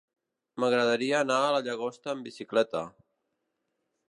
[0.63, 2.87] M'agradaria anar a la Llagosta amb bicicleta.